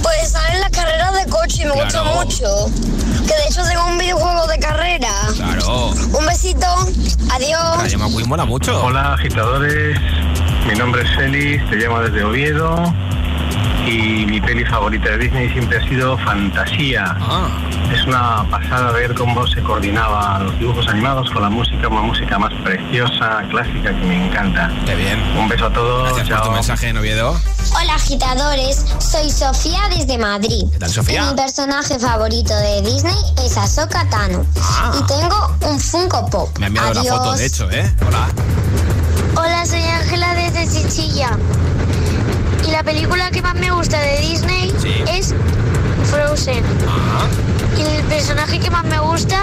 pues 0.03 0.30
salen 0.30 0.61
las 0.61 0.70
carreras 0.70 1.14
de 1.14 1.26
coche 1.30 1.62
y 1.62 1.66
me 1.66 1.72
gusta 1.82 2.03
mucho. 2.03 2.66
Que 3.26 3.34
de 3.34 3.47
hecho 3.49 3.62
tengo 3.64 3.86
un 3.86 3.99
videojuego 3.99 4.47
de 4.49 4.59
carrera. 4.59 5.11
Claro. 5.36 5.90
Un 5.90 6.26
besito, 6.26 6.66
adiós. 7.30 7.82
Rayo 7.82 7.99
McQueen 8.01 8.28
mola 8.28 8.44
mucho. 8.44 8.82
Hola 8.84 9.14
agitadores, 9.14 9.97
mi 10.66 10.74
nombre 10.76 11.03
es 11.03 11.09
Félix, 11.16 11.70
te 11.70 11.76
llamo 11.76 12.01
desde 12.01 12.24
Oviedo 12.24 12.92
y 13.87 14.26
mi 14.26 14.41
peli 14.41 14.64
favorita 14.64 15.11
de 15.11 15.18
Disney 15.18 15.49
siempre 15.51 15.78
ha 15.78 15.89
sido 15.89 16.18
Fantasía. 16.18 17.16
Ah. 17.20 17.49
Es 17.93 18.05
una 18.05 18.45
pasada 18.51 18.91
ver 18.93 19.14
cómo 19.14 19.47
se 19.47 19.62
coordinaban 19.62 20.45
los 20.47 20.59
dibujos 20.59 20.89
animados 20.89 21.30
con 21.30 21.43
la 21.43 21.49
música, 21.49 21.87
una 21.89 22.03
música 22.03 22.39
más 22.39 22.53
preciosa, 22.64 23.43
clásica 23.51 23.91
que 23.91 24.07
me 24.07 24.26
encanta. 24.26 24.70
Qué 24.84 24.95
bien. 24.97 25.20
Un 25.39 25.49
beso 25.49 25.66
a 25.66 25.72
todos, 25.72 26.12
Gracias 26.14 26.28
por 26.28 26.39
tu 26.39 26.45
chao. 26.45 26.53
mensaje 26.55 26.89
en 26.89 26.97
Oviedo. 26.99 27.41
Hola 27.80 27.95
agitadores, 27.95 28.84
soy 28.99 29.30
Sofía 29.30 29.82
desde 29.97 30.18
Madrid. 30.18 30.64
¿Qué 30.72 30.78
tal, 30.78 30.91
Sofía? 30.91 31.24
Y 31.24 31.28
mi 31.30 31.34
personaje 31.37 31.99
favorito 31.99 32.55
de 32.57 32.82
Disney 32.82 33.14
es 33.45 33.57
Ahsoka 33.57 34.09
Tano. 34.11 34.45
Ah. 34.61 34.93
Y 34.99 35.07
tengo 35.07 35.57
un 35.70 35.78
Funko 35.78 36.28
Pop. 36.28 36.59
Me 36.59 36.66
ha 36.66 36.68
enviado 36.68 36.93
la 36.95 37.01
Adiós. 37.01 37.16
foto, 37.16 37.32
de 37.37 37.47
hecho, 37.47 37.70
¿eh? 37.70 37.93
Hola. 38.07 38.28
Hola, 39.37 39.66
soy 39.66 39.82
Ángela 39.82 40.34
desde 40.34 40.66
Chichilla. 40.68 41.30
La 42.77 42.83
película 42.83 43.31
que 43.31 43.41
más 43.41 43.55
me 43.55 43.70
gusta 43.70 43.99
de 43.99 44.18
Disney 44.20 44.70
Sí. 44.79 44.93
es 45.11 45.35
Frozen. 46.11 46.62
El 47.79 48.05
personaje 48.05 48.59
que 48.59 48.70
más 48.70 48.85
me 48.85 48.99
gusta 49.01 49.41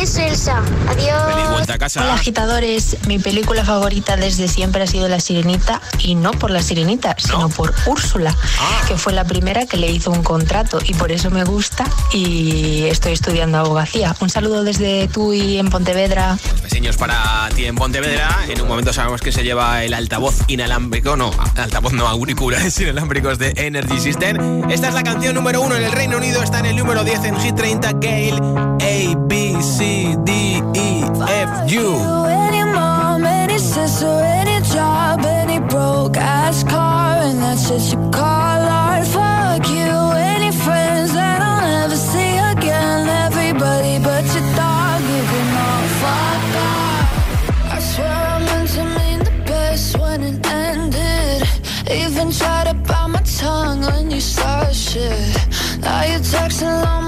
es 0.00 0.16
Elsa. 0.16 0.62
Adiós. 0.88 1.34
Feliz 1.34 1.50
vuelta 1.50 1.74
a 1.74 1.78
casa. 1.78 2.02
Hola 2.02 2.14
agitadores, 2.14 2.96
mi 3.06 3.18
película 3.18 3.64
favorita 3.64 4.16
desde 4.16 4.48
siempre 4.48 4.82
ha 4.82 4.86
sido 4.86 5.08
La 5.08 5.20
Sirenita 5.20 5.80
y 5.98 6.14
no 6.14 6.30
por 6.32 6.50
La 6.50 6.62
Sirenita, 6.62 7.14
sino 7.18 7.48
por 7.50 7.74
Úrsula, 7.86 8.34
Ah. 8.60 8.84
que 8.86 8.96
fue 8.96 9.12
la 9.12 9.24
primera 9.24 9.66
que 9.66 9.76
le 9.76 9.90
hizo 9.90 10.10
un 10.10 10.22
contrato 10.22 10.78
y 10.84 10.94
por 10.94 11.12
eso 11.12 11.30
me 11.30 11.44
gusta 11.44 11.84
y 12.12 12.84
estoy 12.84 13.12
estudiando 13.12 13.58
abogacía. 13.58 14.14
Un 14.20 14.30
saludo 14.30 14.64
desde 14.64 15.08
tú 15.08 15.32
y 15.32 15.58
en 15.58 15.68
Pontevedra. 15.68 16.38
Besiños 16.62 16.96
para 16.96 17.48
ti 17.54 17.66
en 17.66 17.74
Pontevedra. 17.76 18.44
En 18.48 18.60
un 18.62 18.68
momento 18.68 18.92
sabemos 18.92 19.20
que 19.20 19.32
se 19.32 19.42
lleva 19.42 19.84
el 19.84 19.92
altavoz 19.94 20.36
inalámbrico, 20.48 21.16
no, 21.16 21.30
altavoz 21.56 21.92
no, 21.92 22.06
auriculares 22.08 22.78
inalámbricos 22.80 23.38
de 23.38 23.52
Energy 23.56 24.00
System. 24.00 24.70
Esta 24.70 24.88
es 24.88 24.94
la 24.94 25.02
canción 25.02 25.34
número 25.34 25.60
uno 25.60 25.76
en 25.76 25.82
el 25.84 25.92
Reino 25.92 26.16
Unido, 26.18 26.42
está 26.42 26.60
en 26.60 26.66
el 26.66 26.76
número 26.76 27.04
10 27.04 27.24
en 27.24 27.40
Hit 27.40 27.57
30, 27.58 27.98
Gale, 27.98 28.38
A, 28.80 29.16
B, 29.26 29.60
C, 29.60 30.14
D, 30.22 30.62
E, 30.76 31.02
F, 31.28 31.70
U. 31.72 31.96
Any 32.26 32.62
mom, 32.62 33.24
any 33.24 33.58
sister, 33.58 34.06
any 34.06 34.64
job, 34.64 35.24
any 35.24 35.58
broke 35.58 36.16
ass 36.16 36.62
car, 36.62 37.16
and 37.16 37.42
that's 37.42 37.68
call 38.14 38.62
art. 38.80 39.04
Fuck 39.08 39.68
you, 39.70 39.90
any 40.34 40.52
friends 40.52 41.12
that 41.14 41.42
I'll 41.42 41.60
never 41.66 41.96
see 41.96 42.36
again. 42.52 43.08
Everybody 43.26 43.98
but 44.04 44.24
your 44.34 44.46
dog, 44.54 45.00
you 45.12 45.22
can 45.30 45.48
all 45.66 45.86
fuck 46.02 46.44
off. 46.68 47.74
I 47.74 47.78
swear 47.80 48.18
I 48.34 48.38
meant 48.46 48.70
to 48.76 48.84
mean 48.98 49.18
the 49.18 49.44
best 49.50 49.98
when 49.98 50.22
it 50.22 50.46
ended. 50.46 51.42
Even 51.90 52.30
tried 52.30 52.68
to 52.68 52.74
bite 52.74 53.08
my 53.08 53.22
tongue 53.22 53.80
when 53.80 54.12
you 54.12 54.20
started 54.20 54.76
shit. 54.76 55.36
Now 55.80 56.04
you're 56.04 56.20
texting 56.20 56.84
my 56.84 57.07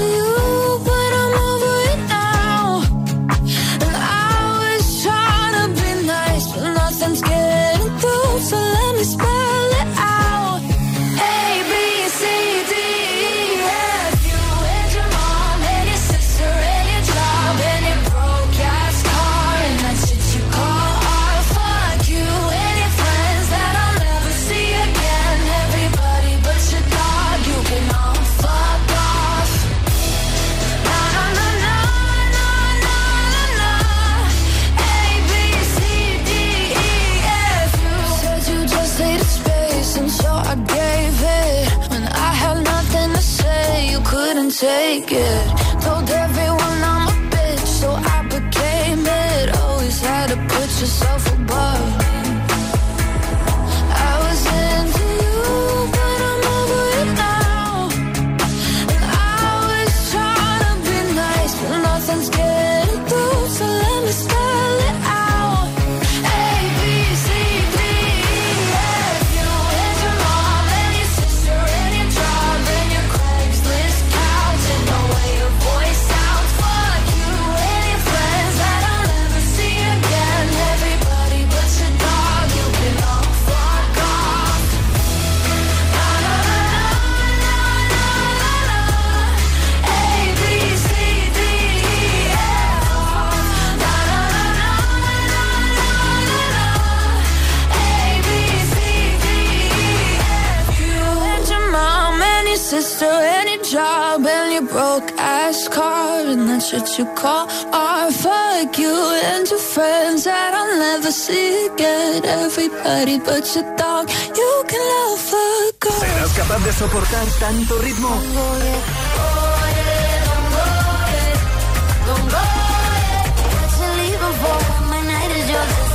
you 106.97 107.05
call 107.15 107.47
art. 107.71 108.13
Fuck 108.13 108.77
you 108.77 108.95
and 109.23 109.47
your 109.49 109.59
friends 109.59 110.23
that 110.25 110.53
I'll 110.53 110.77
never 110.77 111.11
see 111.11 111.67
again. 111.67 112.25
Everybody 112.25 113.19
but 113.19 113.45
your 113.55 113.67
dog, 113.77 114.09
you 114.35 114.63
can 114.67 114.81
love 114.93 115.33
a 115.33 115.71
girl. 115.79 115.99
¿Serás 115.99 116.33
capaz 116.33 116.63
de 116.65 116.73
soportar 116.73 117.27
tanto 117.39 117.77
ritmo? 117.79 118.09
Oh, 118.09 118.57
yeah. 118.63 119.11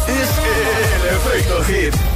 Es 0.08 0.30
el 0.94 1.16
efecto 1.16 1.64
hit. 1.64 2.15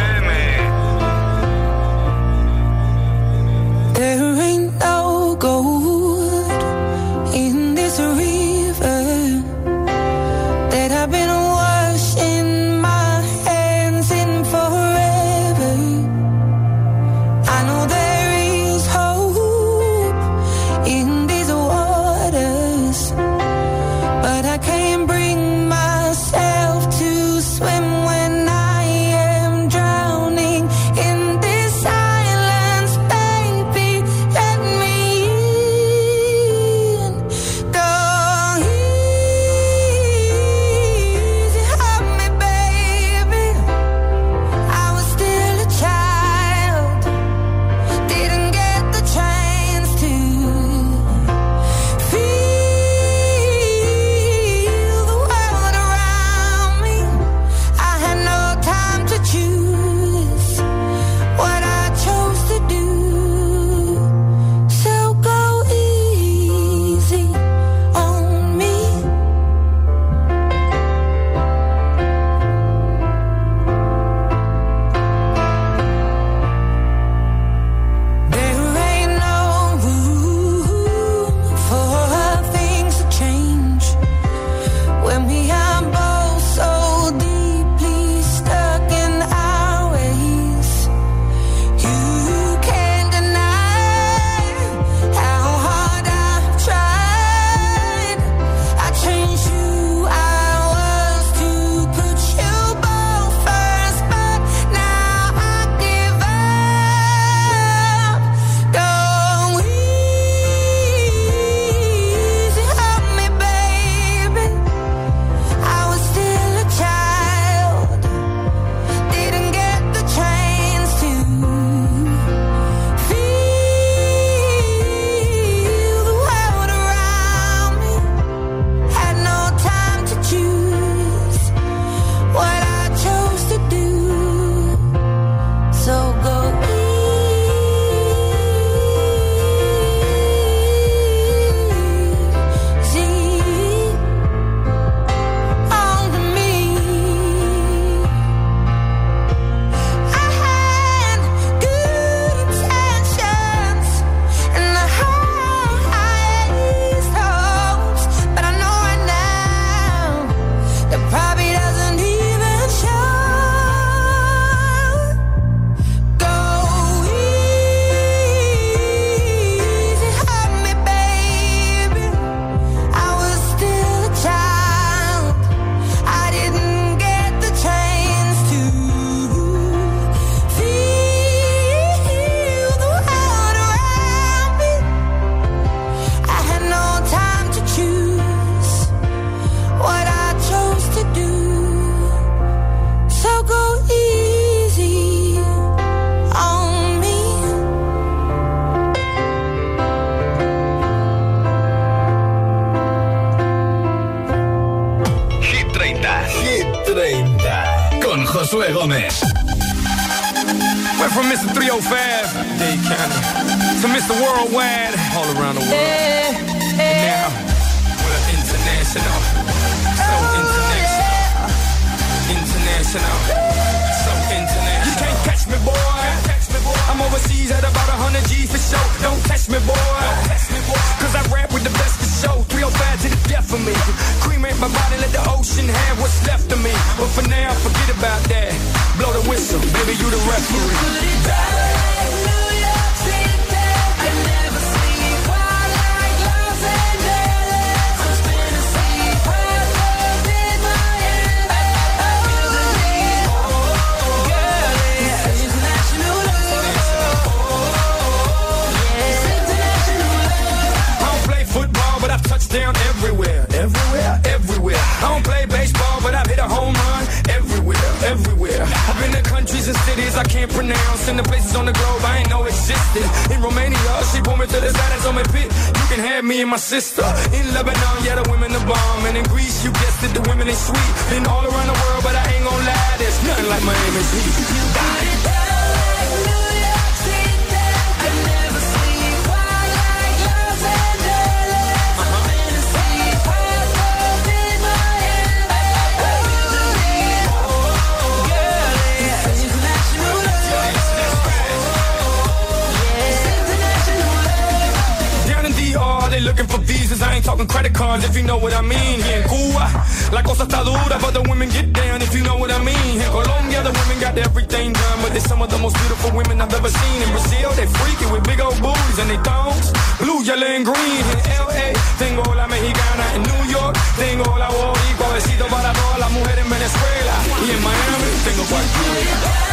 what 308.41 308.53
I 308.53 308.61
mean. 308.61 308.99
Here 309.01 309.21
in 309.21 309.27
Cuba, 309.29 309.69
la 310.11 310.23
cosa 310.23 310.43
está 310.43 310.63
dura, 310.63 310.97
but 310.99 311.13
the 311.13 311.21
women 311.29 311.49
get 311.49 311.71
down 311.71 312.01
if 312.01 312.13
you 312.13 312.23
know 312.23 312.35
what 312.37 312.51
I 312.51 312.59
mean. 312.59 312.99
In 312.99 313.09
Colombia, 313.13 313.61
the 313.61 313.71
women 313.71 313.97
got 314.01 314.17
everything 314.17 314.73
done, 314.73 314.97
but 315.01 315.13
they're 315.13 315.21
some 315.21 315.41
of 315.41 315.49
the 315.49 315.59
most 315.59 315.77
beautiful 315.77 316.11
women 316.17 316.41
I've 316.41 316.53
ever 316.53 316.69
seen. 316.69 317.01
In 317.05 317.09
Brazil, 317.11 317.51
they 317.53 317.67
freaky 317.67 318.05
with 318.11 318.23
big 318.25 318.41
old 318.41 318.57
booties 318.59 318.97
and 318.97 319.09
they 319.09 319.21
thongs, 319.21 319.71
blue, 320.01 320.25
yellow, 320.25 320.49
and 320.49 320.65
green. 320.65 321.03
In 321.13 321.19
LA, 321.45 321.67
tengo 322.01 322.25
la 322.33 322.47
mexicana. 322.47 323.05
In 323.15 323.21
New 323.23 323.43
York, 323.53 323.77
tengo 323.97 324.25
la 324.37 324.49
boricua. 324.49 325.07
Besito 325.13 325.45
para 325.47 325.71
todas 325.73 325.99
las 325.99 326.11
mujeres 326.11 326.43
en 326.43 326.49
Venezuela. 326.49 327.13
Y 327.45 327.51
en 327.51 327.61
Miami, 327.61 328.09
tengo 328.25 328.43
cualquiera. 328.49 329.50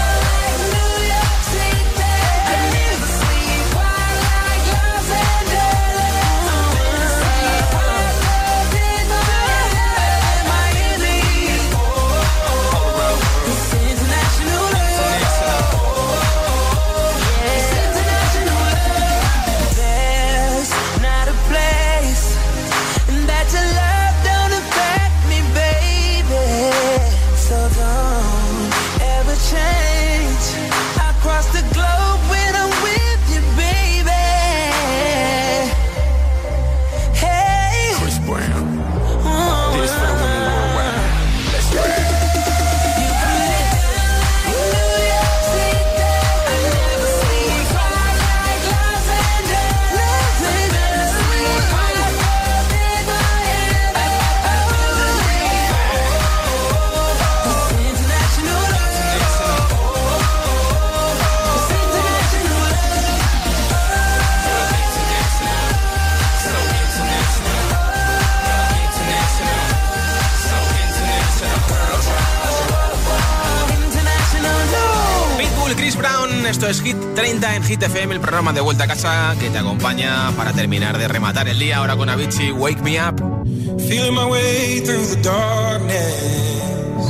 Esto 76.49 76.67
es 76.67 76.81
Hit 76.81 76.97
30 77.15 77.57
en 77.57 77.63
Hit 77.63 77.83
FM, 77.83 78.15
el 78.15 78.21
programa 78.21 78.55
de 78.55 78.63
vuelta 78.63 78.85
a 78.85 78.87
casa 78.87 79.35
que 79.39 79.51
te 79.51 79.59
acompaña 79.59 80.33
para 80.35 80.53
terminar 80.55 80.97
de 80.97 81.07
rematar 81.07 81.47
el 81.47 81.59
día 81.59 81.77
ahora 81.77 81.95
con 81.95 82.09
Avicii, 82.09 82.53
Wake 82.53 82.81
Me 82.83 82.99
Up. 82.99 83.21
Feeling 83.87 84.15
my 84.15 84.25
way 84.25 84.81
through 84.81 85.07
the 85.09 85.21
darkness, 85.23 87.05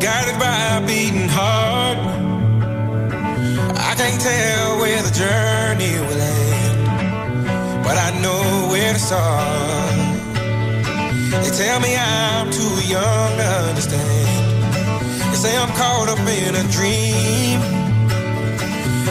guided 0.00 0.38
by 0.40 0.78
a 0.78 0.80
beating 0.84 1.28
heart. 1.28 1.98
I 3.76 3.94
can't 3.96 4.20
tell 4.20 4.78
where 4.80 5.02
the 5.02 5.12
journey 5.12 5.94
will 6.00 6.20
end, 6.20 7.84
but 7.84 7.96
I 7.96 8.10
know 8.20 8.68
where 8.68 8.92
to 8.92 8.98
start. 8.98 9.94
They 11.42 11.50
tell 11.50 11.80
me 11.80 11.96
I'm 11.96 12.50
too 12.50 12.80
young 12.88 13.36
to 13.36 13.46
understand. 13.68 15.30
They 15.30 15.36
say 15.36 15.56
I'm 15.56 15.72
caught 15.76 16.08
up 16.08 16.18
in 16.18 16.56
a 16.56 16.64
dream. 16.72 17.85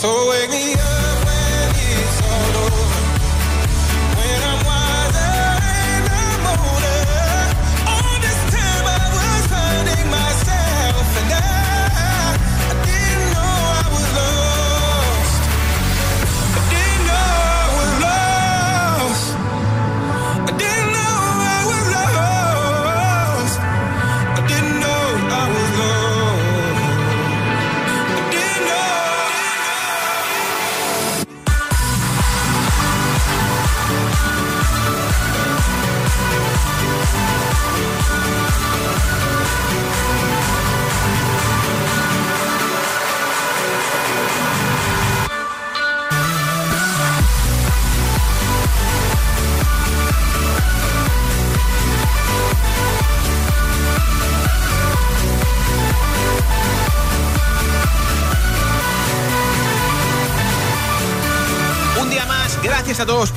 So 0.00 0.28
wake 0.30 0.50
me 0.50 0.74
up 0.74 0.97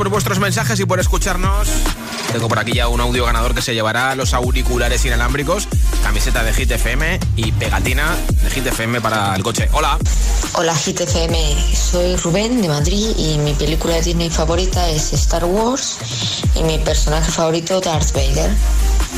por 0.01 0.09
vuestros 0.09 0.39
mensajes 0.39 0.79
y 0.79 0.85
por 0.87 0.99
escucharnos. 0.99 1.67
Tengo 2.31 2.47
por 2.47 2.57
aquí 2.57 2.73
ya 2.73 2.87
un 2.87 2.99
audio 2.99 3.23
ganador 3.23 3.53
que 3.53 3.61
se 3.61 3.75
llevará 3.75 4.15
los 4.15 4.33
auriculares 4.33 5.05
inalámbricos, 5.05 5.67
camiseta 6.01 6.43
de 6.43 6.51
Hit 6.53 6.71
FM 6.71 7.19
y 7.35 7.51
pegatina 7.51 8.15
de 8.41 8.49
Hit 8.49 8.65
FM 8.65 8.99
para 8.99 9.35
el 9.35 9.43
coche. 9.43 9.69
Hola. 9.73 9.99
Hola 10.53 10.73
GTFM, 10.73 11.37
soy 11.75 12.15
Rubén 12.15 12.63
de 12.63 12.69
Madrid 12.69 13.11
y 13.15 13.37
mi 13.37 13.53
película 13.53 13.93
de 13.93 14.01
Disney 14.01 14.31
favorita 14.31 14.89
es 14.89 15.13
Star 15.13 15.45
Wars 15.45 15.99
y 16.55 16.63
mi 16.63 16.79
personaje 16.79 17.31
favorito 17.31 17.79
Darth 17.79 18.11
Vader. 18.11 18.49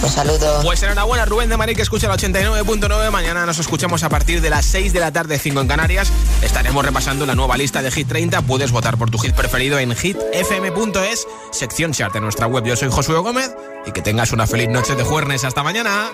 Un 0.04 0.10
saludo. 0.10 0.62
Pues 0.64 0.84
enhorabuena 0.84 1.26
Rubén 1.26 1.50
de 1.50 1.56
Madrid 1.56 1.76
que 1.78 1.82
escucha 1.82 2.08
el 2.08 2.20
89.9. 2.20 3.10
Mañana 3.10 3.46
nos 3.46 3.60
escuchamos 3.60 4.04
a 4.04 4.10
partir 4.10 4.42
de 4.42 4.50
las 4.50 4.66
6 4.66 4.92
de 4.92 5.00
la 5.00 5.12
tarde, 5.14 5.40
5 5.40 5.62
en 5.62 5.68
Canarias. 5.68 6.12
Estaremos 6.42 6.84
repasando 6.84 7.26
la 7.26 7.36
nueva 7.36 7.56
lista 7.56 7.82
de 7.82 7.90
Hit 7.90 8.10
30. 8.10 8.42
Puedes 8.42 8.72
votar 8.72 8.98
por 8.98 9.10
tu 9.10 9.18
hit 9.18 9.34
preferido 9.34 9.80
en 9.80 9.96
hitfm.es, 9.96 11.28
sección 11.52 11.94
chart 11.94 12.16
en 12.18 12.24
nuestra 12.24 12.48
web. 12.48 12.66
Yo 12.66 12.76
soy 12.76 12.90
Josué 12.92 13.18
Gómez 13.20 13.56
y 13.86 13.92
que 13.92 14.02
tengas 14.02 14.34
una 14.34 14.46
feliz 14.46 14.68
noche 14.68 14.96
de 14.96 15.04
jueves. 15.04 15.46
Hasta 15.46 15.64
mañana. 15.64 16.12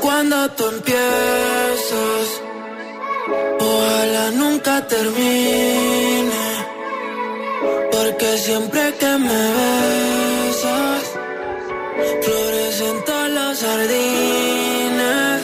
Cuando 0.00 0.50
tú 0.50 0.66
empiezas, 0.68 1.00
ojalá 3.60 4.30
nunca 4.32 4.86
termine. 4.88 6.32
Porque 7.92 8.38
siempre 8.38 8.94
que 8.98 9.18
me 9.18 9.52
besas, 10.48 11.13
florecen 12.24 12.96
todos 13.04 13.30
los 13.38 13.54
jardines. 13.64 15.42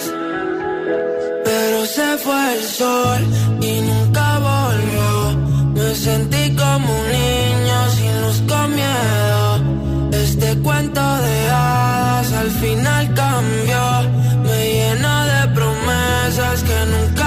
Pero 1.45 1.79
se 1.97 2.09
fue 2.25 2.43
el 2.55 2.63
sol 2.81 3.21
y 3.61 3.73
nunca 3.91 4.27
volvió. 4.51 5.11
Me 5.75 5.95
sentí 5.95 6.45
como 6.55 6.89
un 7.01 7.07
niño 7.21 7.79
sin 7.97 8.13
luz 8.23 8.39
con 8.51 8.67
miedo. 8.81 9.45
Este 10.25 10.49
cuento 10.67 11.01
de 11.27 11.51
hadas 11.51 12.33
al 12.33 12.51
final 12.63 13.05
cambió. 13.15 13.85
Me 14.47 14.59
llena 14.77 15.15
de 15.33 15.41
promesas 15.59 16.63
que 16.69 16.79
nunca 16.95 17.20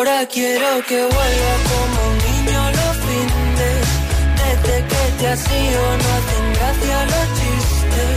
ahora 0.00 0.26
quiero 0.32 0.68
que 0.88 0.96
vuelva 0.96 1.54
como 1.70 1.98
un 2.10 2.16
niño 2.28 2.60
los 2.78 2.96
fines. 3.04 3.84
Desde 4.40 4.76
que 4.90 5.02
te 5.18 5.28
has 5.28 5.44
ido 5.64 5.82
no 6.00 6.08
hacen 6.16 6.46
gracia 6.56 6.96
los 7.12 7.26
chistes. 7.38 8.16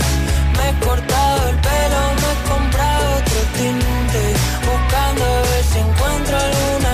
Me 0.56 0.66
he 0.70 0.74
cortado 0.86 1.50
el 1.50 1.58
pelo, 1.68 2.02
me 2.22 2.30
he 2.32 2.38
comprado 2.52 3.04
otro 3.20 3.40
tinte. 3.58 4.24
Buscando 4.70 5.24
a 5.26 5.42
ver 5.50 5.64
si 5.72 5.80
encuentro 5.80 6.38
alguna 6.48 6.93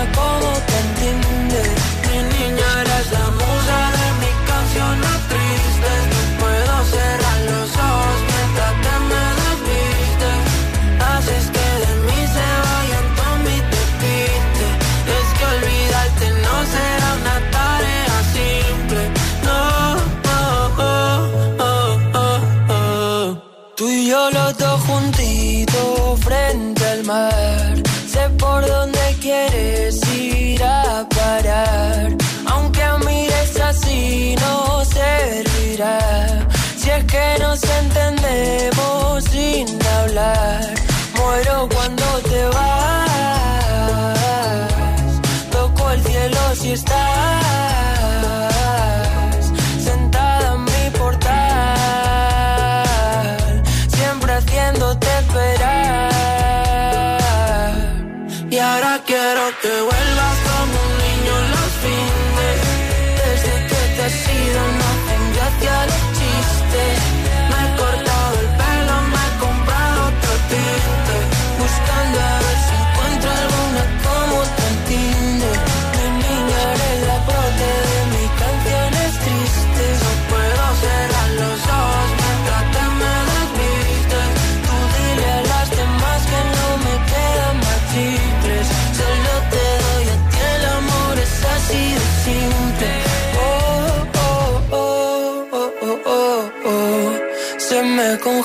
dos 24.60 24.80
juntitos 24.82 26.20
frente 26.20 26.86
al 26.86 27.04
mar. 27.04 27.74
Sé 28.06 28.28
por 28.38 28.66
dónde 28.66 29.16
quieres 29.20 29.98
ir 30.14 30.62
a 30.62 31.06
parar. 31.08 32.14
Aunque 32.46 32.84
mires 33.06 33.58
así 33.60 34.36
no 34.40 34.84
servirá. 34.84 36.46
Si 36.76 36.90
es 36.90 37.04
que 37.04 37.38
nos 37.40 37.60
entendemos 37.82 39.24
sin 39.24 39.66
hablar. 39.98 40.74
Muero 41.16 41.68
cuando 41.74 42.04
te 42.30 42.44
vas. 42.56 43.00
Toco 45.50 45.90
el 45.90 46.02
cielo 46.04 46.40
si 46.54 46.72
estás 46.72 47.49
quiero 59.06 59.52
que 59.60 59.68
vuelvas 59.82 60.29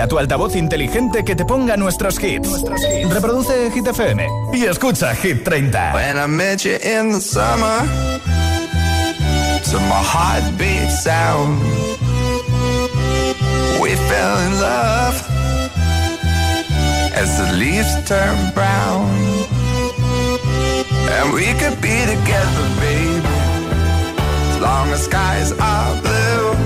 A 0.00 0.06
tu 0.06 0.18
altavoz 0.18 0.54
inteligente 0.56 1.24
que 1.24 1.34
te 1.34 1.44
ponga 1.44 1.76
nuestros 1.76 2.22
hits. 2.22 2.62
Reproduce 3.10 3.70
Hit 3.70 3.86
FM 3.86 4.26
y 4.52 4.64
escucha 4.66 5.14
Hit 5.14 5.42
30. 5.42 5.94
When 5.94 6.18
I 6.18 6.26
met 6.26 6.64
you 6.64 6.76
in 6.82 7.12
the 7.12 7.20
summer, 7.20 7.80
to 9.64 9.78
my 9.88 10.02
heartbeat 10.02 10.90
sound, 10.90 11.62
we 13.80 13.96
fell 13.96 14.38
in 14.46 14.60
love 14.60 15.16
as 17.14 17.38
the 17.38 17.52
leaves 17.56 17.96
turn 18.06 18.52
brown, 18.52 19.08
and 21.10 21.32
we 21.32 21.46
could 21.54 21.80
be 21.80 22.04
together, 22.04 22.68
baby, 22.80 23.26
as 24.50 24.60
long 24.60 24.88
as 24.90 25.04
skies 25.04 25.52
are 25.52 26.02
blue. 26.02 26.65